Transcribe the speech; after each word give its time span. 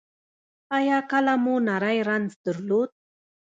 ایا 0.77 0.97
کله 1.11 1.33
مو 1.43 1.55
نری 1.67 1.99
رنځ 2.09 2.29
درلود؟ 2.45 2.89